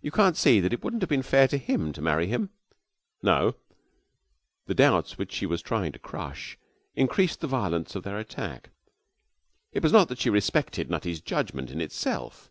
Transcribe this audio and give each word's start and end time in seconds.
'You 0.00 0.10
can't 0.10 0.36
see 0.36 0.58
that 0.58 0.72
it 0.72 0.82
wouldn't 0.82 1.00
have 1.00 1.08
been 1.08 1.22
fair 1.22 1.46
to 1.46 1.58
him 1.58 1.92
to 1.92 2.02
marry 2.02 2.26
him?' 2.26 2.50
'No.' 3.22 3.54
The 4.66 4.74
doubts 4.74 5.16
which 5.16 5.30
she 5.30 5.46
was 5.46 5.62
trying 5.62 5.92
to 5.92 6.00
crush 6.00 6.58
increased 6.96 7.38
the 7.38 7.46
violence 7.46 7.94
of 7.94 8.02
their 8.02 8.18
attack. 8.18 8.70
It 9.70 9.84
was 9.84 9.92
not 9.92 10.08
that 10.08 10.18
she 10.18 10.28
respected 10.28 10.90
Nutty's 10.90 11.20
judgement 11.20 11.70
in 11.70 11.80
itself. 11.80 12.50